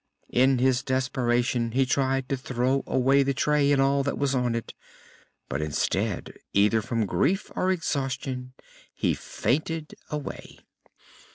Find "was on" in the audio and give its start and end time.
4.17-4.55